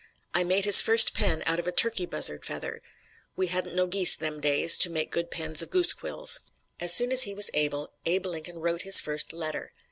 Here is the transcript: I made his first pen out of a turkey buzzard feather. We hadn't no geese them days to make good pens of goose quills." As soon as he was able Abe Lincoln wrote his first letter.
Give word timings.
I 0.33 0.43
made 0.43 0.65
his 0.65 0.81
first 0.81 1.13
pen 1.13 1.43
out 1.45 1.59
of 1.59 1.67
a 1.67 1.71
turkey 1.71 2.07
buzzard 2.07 2.43
feather. 2.43 2.81
We 3.35 3.49
hadn't 3.53 3.75
no 3.75 3.85
geese 3.85 4.15
them 4.15 4.41
days 4.41 4.79
to 4.79 4.89
make 4.89 5.11
good 5.11 5.29
pens 5.29 5.61
of 5.61 5.69
goose 5.69 5.93
quills." 5.93 6.39
As 6.79 6.91
soon 6.91 7.11
as 7.11 7.21
he 7.25 7.35
was 7.35 7.51
able 7.53 7.93
Abe 8.07 8.25
Lincoln 8.25 8.57
wrote 8.57 8.81
his 8.81 8.99
first 8.99 9.31
letter. 9.31 9.73